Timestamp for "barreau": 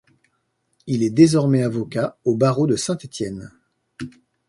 2.35-2.65